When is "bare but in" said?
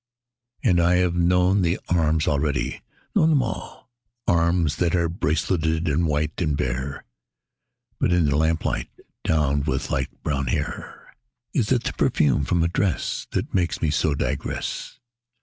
6.57-8.25